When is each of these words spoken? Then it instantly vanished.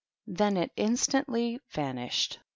Then 0.25 0.57
it 0.57 0.71
instantly 0.77 1.59
vanished. 1.69 2.39